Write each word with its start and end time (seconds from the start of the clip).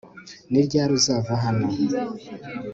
Ni 0.51 0.61
ryari 0.65 0.91
uzava 0.99 1.33
hano 1.43 1.67